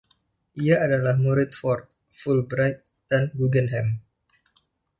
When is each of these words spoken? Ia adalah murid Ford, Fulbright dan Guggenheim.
Ia 0.63 0.75
adalah 0.85 1.15
murid 1.25 1.49
Ford, 1.59 1.85
Fulbright 2.19 2.79
dan 3.09 3.23
Guggenheim. 3.39 3.89